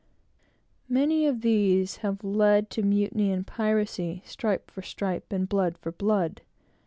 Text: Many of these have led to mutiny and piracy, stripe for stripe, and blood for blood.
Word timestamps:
Many 0.89 1.27
of 1.27 1.41
these 1.41 1.97
have 1.97 2.23
led 2.23 2.71
to 2.71 2.81
mutiny 2.81 3.31
and 3.31 3.45
piracy, 3.45 4.23
stripe 4.25 4.71
for 4.71 4.81
stripe, 4.81 5.31
and 5.31 5.47
blood 5.47 5.77
for 5.77 5.91
blood. 5.91 6.41